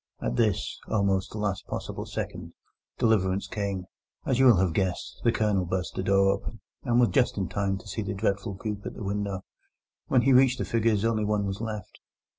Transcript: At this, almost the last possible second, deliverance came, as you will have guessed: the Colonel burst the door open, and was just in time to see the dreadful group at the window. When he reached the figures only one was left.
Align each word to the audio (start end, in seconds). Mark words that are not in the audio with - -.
At 0.19 0.35
this, 0.35 0.79
almost 0.87 1.29
the 1.31 1.37
last 1.37 1.67
possible 1.67 2.07
second, 2.07 2.53
deliverance 2.97 3.45
came, 3.45 3.85
as 4.25 4.39
you 4.39 4.47
will 4.47 4.55
have 4.57 4.73
guessed: 4.73 5.21
the 5.23 5.31
Colonel 5.31 5.63
burst 5.65 5.93
the 5.93 6.01
door 6.01 6.31
open, 6.31 6.59
and 6.81 6.99
was 6.99 7.09
just 7.09 7.37
in 7.37 7.47
time 7.47 7.77
to 7.77 7.87
see 7.87 8.01
the 8.01 8.15
dreadful 8.15 8.53
group 8.55 8.83
at 8.83 8.95
the 8.95 9.03
window. 9.03 9.43
When 10.07 10.23
he 10.23 10.33
reached 10.33 10.57
the 10.57 10.65
figures 10.65 11.05
only 11.05 11.23
one 11.23 11.45
was 11.45 11.61
left. 11.61 11.99